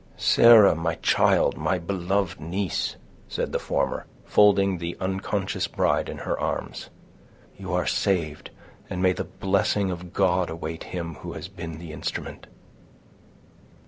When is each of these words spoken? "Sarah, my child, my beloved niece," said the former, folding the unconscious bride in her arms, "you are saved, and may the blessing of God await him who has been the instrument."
"Sarah, 0.17 0.73
my 0.73 0.95
child, 0.95 1.57
my 1.59 1.77
beloved 1.77 2.39
niece," 2.41 2.95
said 3.27 3.51
the 3.51 3.59
former, 3.59 4.07
folding 4.25 4.79
the 4.79 4.97
unconscious 4.99 5.67
bride 5.67 6.09
in 6.09 6.17
her 6.17 6.39
arms, 6.39 6.89
"you 7.55 7.71
are 7.73 7.85
saved, 7.85 8.49
and 8.89 8.99
may 8.99 9.13
the 9.13 9.25
blessing 9.25 9.91
of 9.91 10.11
God 10.11 10.49
await 10.49 10.85
him 10.85 11.13
who 11.21 11.33
has 11.33 11.47
been 11.47 11.77
the 11.77 11.93
instrument." 11.93 12.47